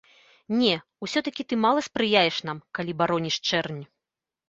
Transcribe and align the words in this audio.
Не, 0.61 0.71
усё-такі 1.09 1.45
ты 1.53 1.61
мала 1.67 1.85
спрыяеш 1.91 2.43
нам, 2.51 2.65
калі 2.81 2.91
бароніш 3.03 3.43
чэрнь. 3.49 3.83